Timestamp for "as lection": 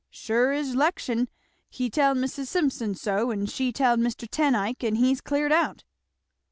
0.51-1.29